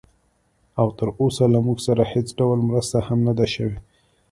[0.79, 3.77] او تراوسه له موږ سره هېڅ ډول مرسته هم نه ده شوې